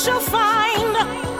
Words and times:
Shall 0.00 0.18
find. 0.18 1.39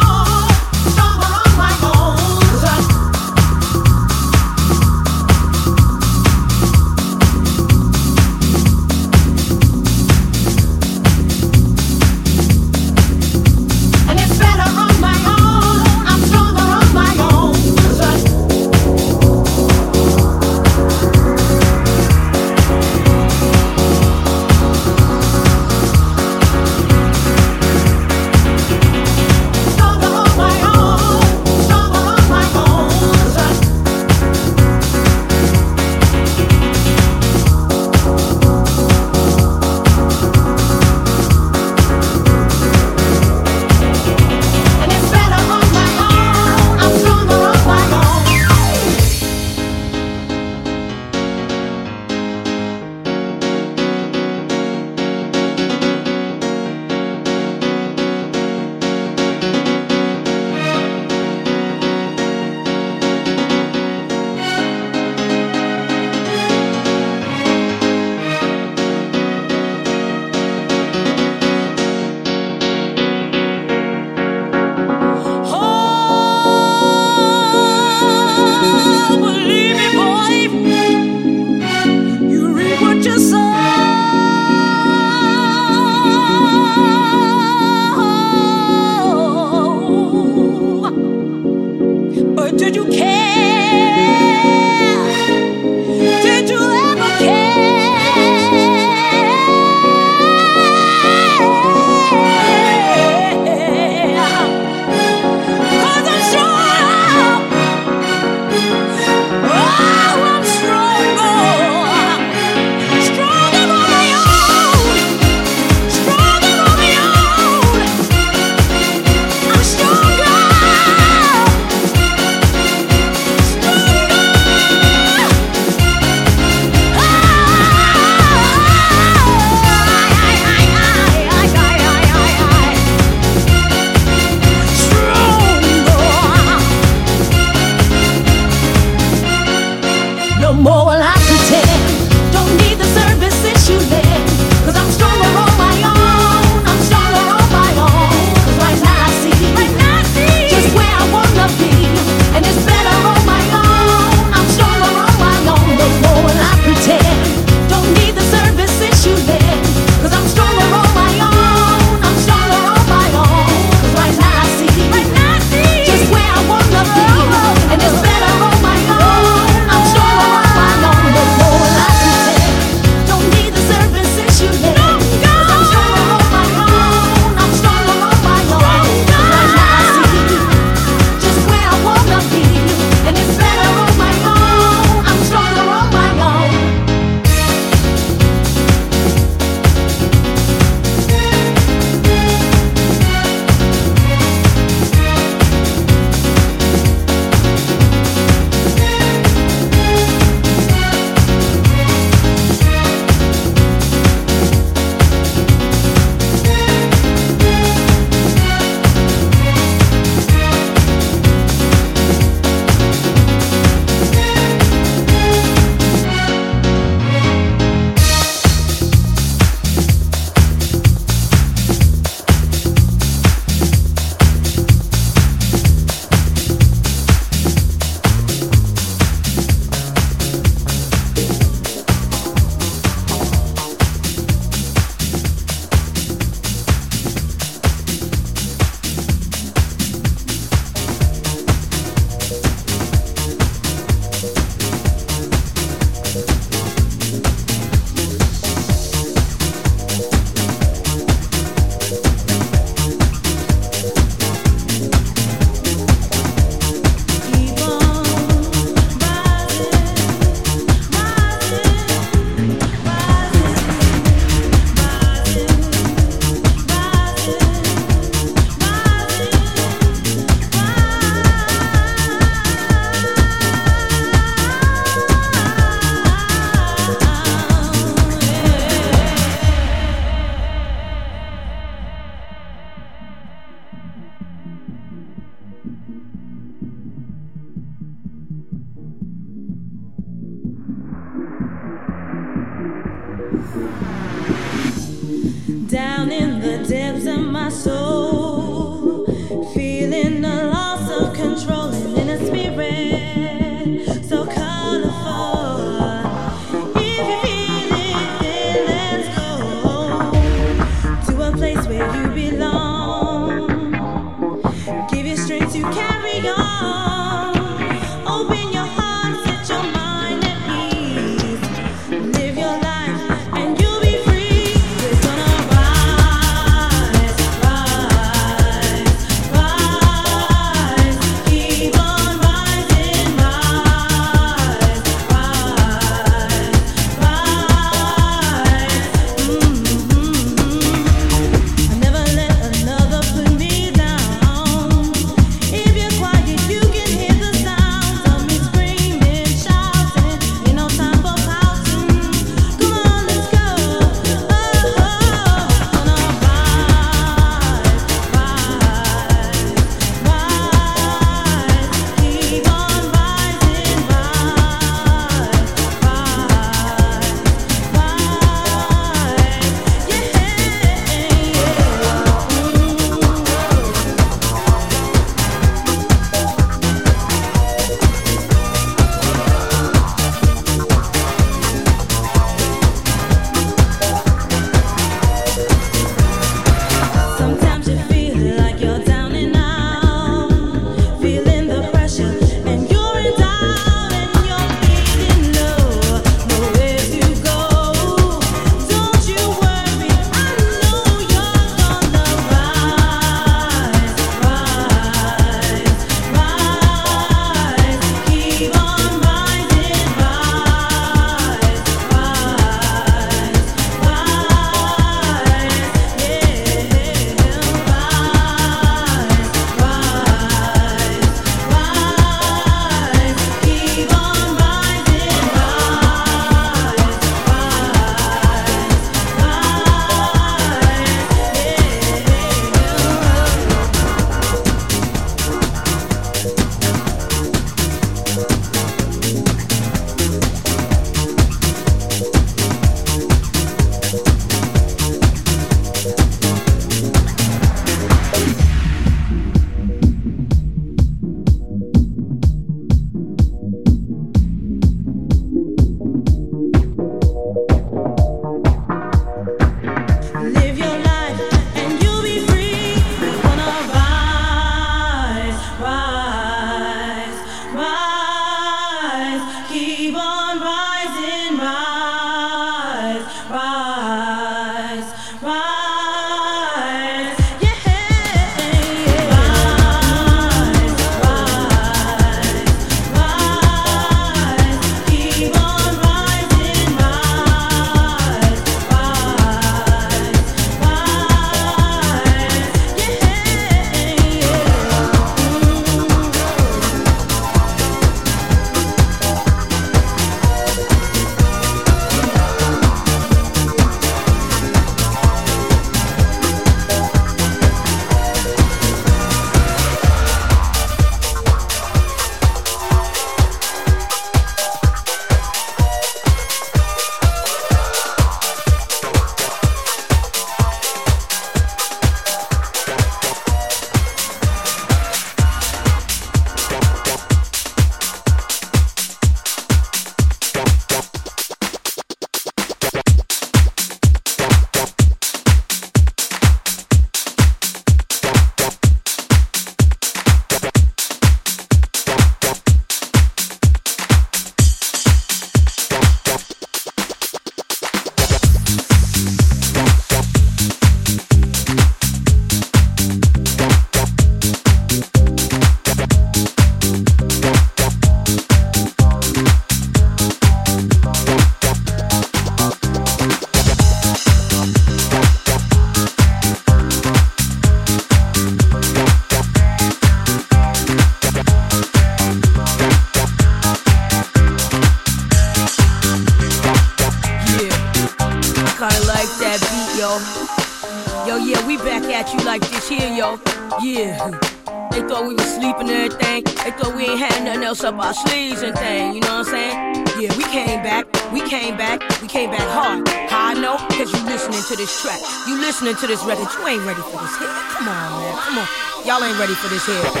Listening 595.71 595.87
to 595.89 595.95
this 595.95 596.03
record, 596.05 596.27
you 596.37 596.47
ain't 596.47 596.65
ready 596.65 596.81
for 596.81 596.97
this 596.97 597.17
hit. 597.17 597.29
Come 597.29 597.67
on, 597.69 598.01
man. 598.01 598.17
Come 598.17 598.37
on. 598.39 598.47
Y'all 598.85 599.03
ain't 599.03 599.17
ready 599.17 599.35
for 599.35 599.47
this 599.47 599.65
hit. 599.65 600.00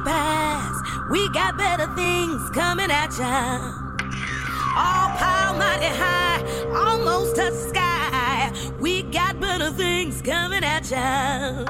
The 0.00 0.10
past. 0.10 1.10
We 1.10 1.28
got 1.30 1.56
better 1.56 1.86
things 1.94 2.50
coming 2.50 2.90
at 2.90 3.16
ya. 3.18 3.72
All 4.76 5.08
power 5.18 5.58
mighty 5.58 5.86
high, 5.86 6.42
almost 6.74 7.36
touch 7.36 7.52
the 7.52 7.68
sky. 7.68 8.52
We 8.80 9.02
got 9.02 9.40
better 9.40 9.70
things 9.70 10.22
coming 10.22 10.64
at 10.64 10.90
ya. 10.90 11.64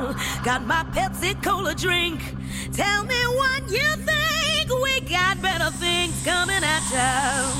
Got 0.45 0.67
my 0.67 0.85
Pepsi 0.93 1.43
Cola 1.43 1.75
drink. 1.75 2.21
Tell 2.73 3.05
me 3.05 3.21
what 3.41 3.63
you 3.71 3.89
think. 4.11 4.83
We 4.83 5.01
got 5.01 5.41
better 5.43 5.71
things 5.71 6.23
coming 6.25 6.63
at 6.63 6.85
ya. 6.93 7.60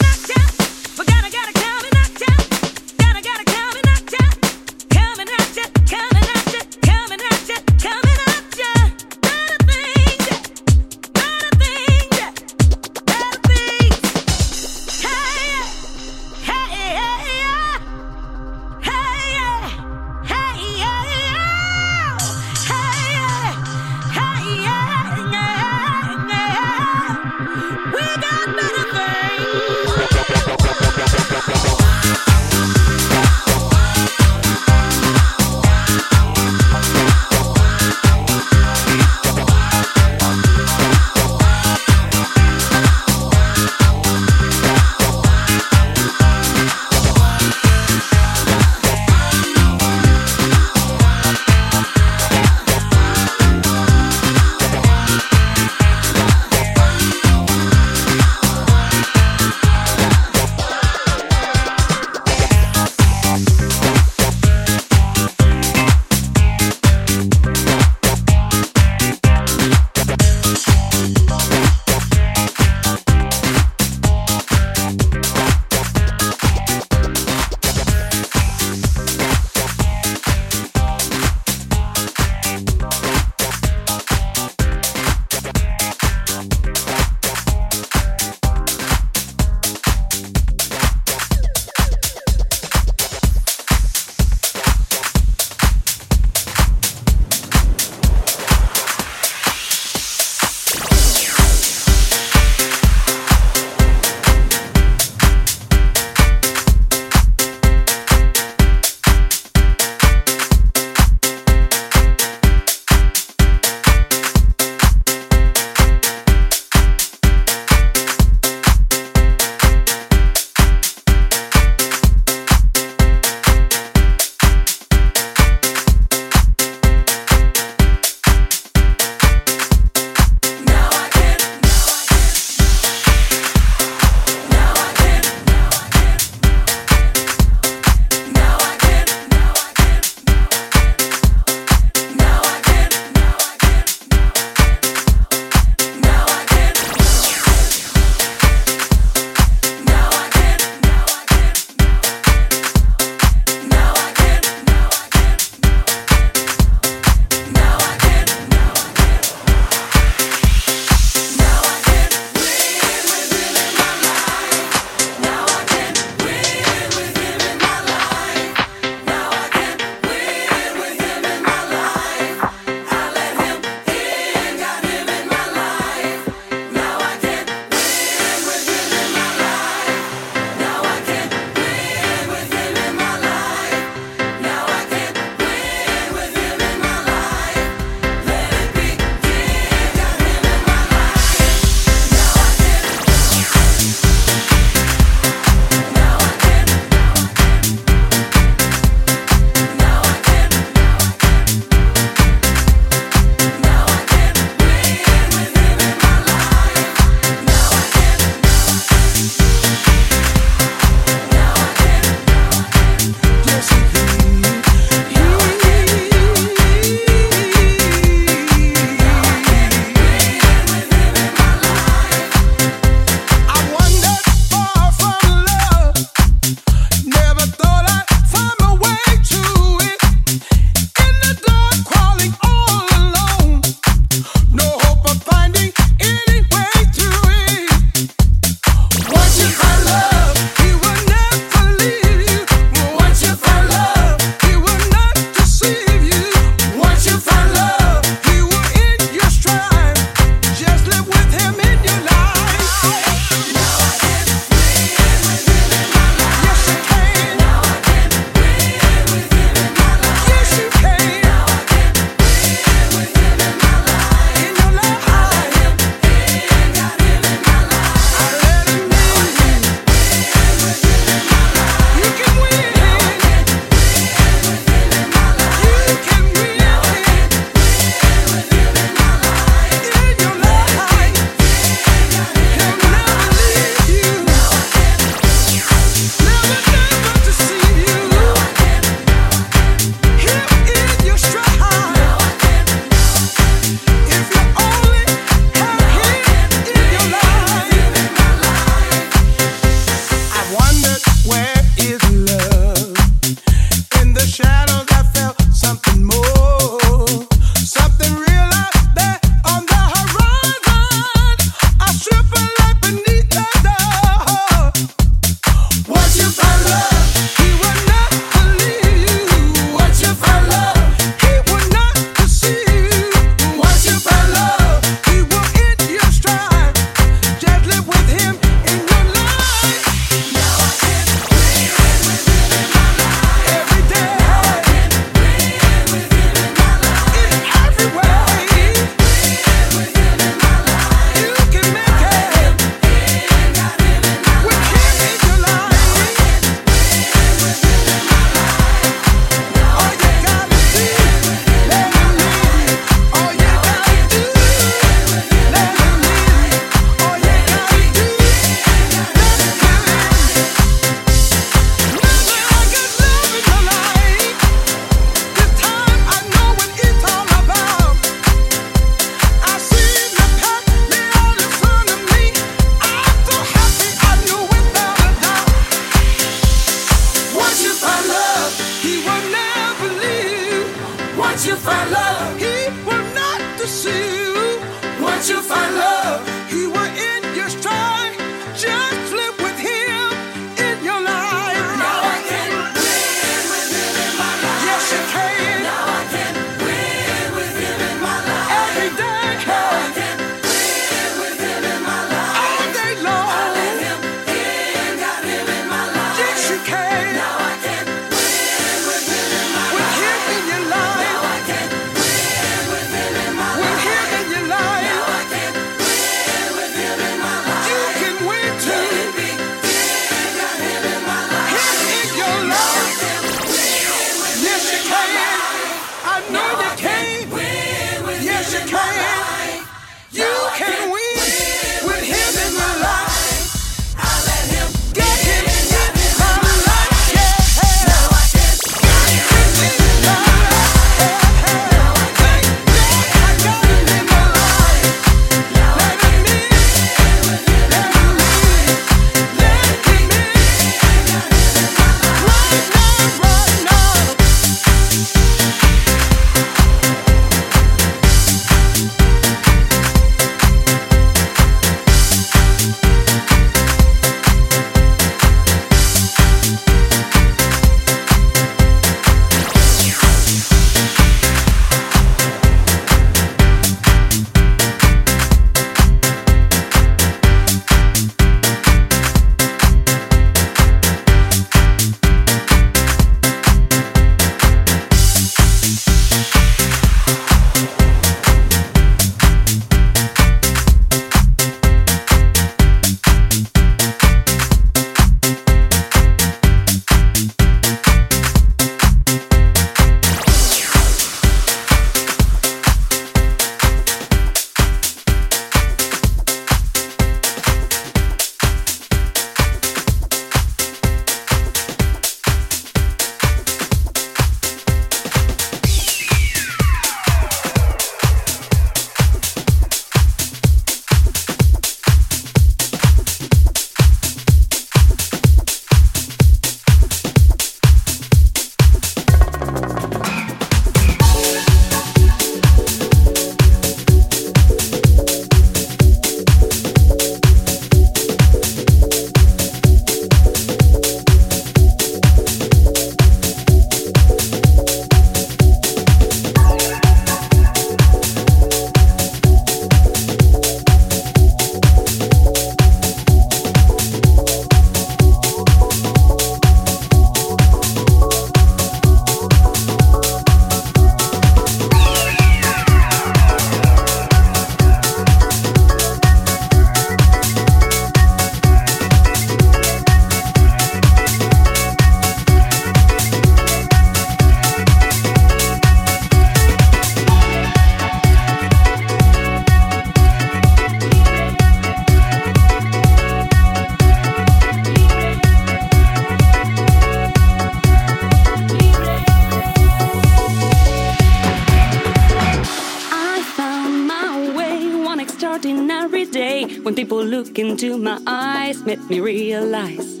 Look 596.92 597.38
into 597.38 597.78
my 597.78 597.98
eyes 598.06 598.62
made 598.64 598.90
me 598.90 599.00
realize 599.00 600.00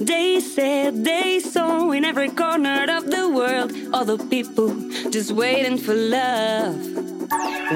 they 0.00 0.40
said 0.40 1.04
they 1.04 1.38
saw 1.38 1.92
in 1.92 2.04
every 2.04 2.28
corner 2.28 2.86
of 2.90 3.10
the 3.10 3.28
world 3.28 3.72
all 3.92 4.04
the 4.04 4.18
people 4.26 4.74
just 5.10 5.30
waiting 5.30 5.78
for 5.78 5.94
love. 5.94 6.76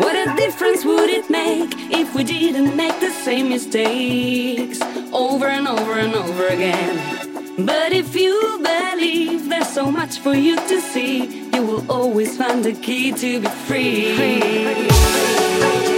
What 0.03 0.17
a 0.17 0.35
difference 0.37 0.85
would 0.85 1.09
it 1.09 1.31
make 1.31 1.71
if 1.93 2.15
we 2.15 2.25
didn't 2.25 2.77
make 2.77 2.99
the 3.01 3.11
same 3.11 3.49
mistakes 3.49 4.81
over 5.13 5.47
and 5.47 5.69
over 5.69 5.93
and 5.93 6.15
over 6.15 6.47
again? 6.49 7.65
But 7.65 7.93
if 7.93 8.15
you 8.17 8.61
believe 8.63 9.49
there's 9.49 9.69
so 9.69 9.91
much 9.91 10.19
for 10.19 10.35
you 10.35 10.57
to 10.57 10.81
see, 10.81 11.49
you 11.55 11.63
will 11.63 11.91
always 11.91 12.37
find 12.37 12.65
the 12.65 12.73
key 12.73 13.13
to 13.13 13.41
be 13.41 13.49
free. 13.49 14.17
free. 14.17 15.98